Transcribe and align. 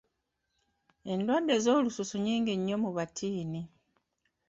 Endwadde 1.11 1.55
z'olususu 1.63 2.15
nnyingi 2.19 2.53
nnyo 2.57 2.75
mu 2.83 2.89
batiini. 2.95 3.61